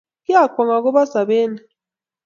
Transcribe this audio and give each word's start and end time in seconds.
Kiakwong' 0.25 0.75
akobo 0.77 1.01
sobet 1.11 1.47
ni 1.51 1.59